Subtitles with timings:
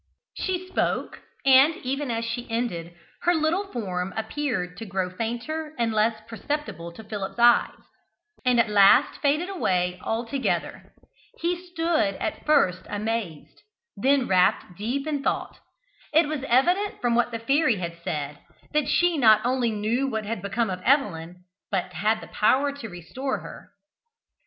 [0.33, 5.93] She spoke; and, even as she ended, her little form appeared to grow fainter and
[5.93, 7.83] less perceptible to Philip's eyes,
[8.43, 10.91] and at last faded away altogether.
[11.37, 13.61] He stood at first amazed,
[13.95, 15.59] and then wrapped in deep thought.
[16.13, 18.39] It was evident, from what the fairy had said,
[18.73, 22.89] that she not only knew what had become of Evelyn, but had the power to
[22.89, 23.73] restore her.